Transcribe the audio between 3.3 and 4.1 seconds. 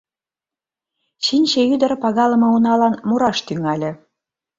тӱҥале.